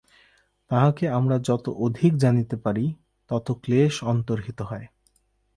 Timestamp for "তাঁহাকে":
0.71-1.05